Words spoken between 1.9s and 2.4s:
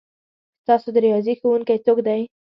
دی؟